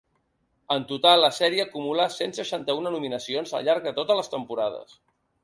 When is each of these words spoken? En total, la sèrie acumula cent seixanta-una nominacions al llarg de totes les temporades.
En 0.75 0.85
total, 0.91 1.19
la 1.23 1.29
sèrie 1.39 1.65
acumula 1.65 2.07
cent 2.15 2.33
seixanta-una 2.39 2.95
nominacions 2.97 3.55
al 3.61 3.69
llarg 3.69 3.87
de 3.91 3.95
totes 4.01 4.21
les 4.23 4.35
temporades. 4.35 4.99